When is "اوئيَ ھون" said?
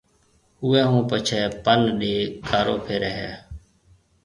0.63-1.01